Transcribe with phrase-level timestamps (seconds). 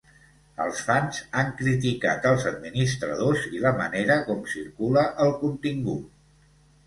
[0.63, 6.11] Els fans han criticat els administradors i la manera com circula el contingut.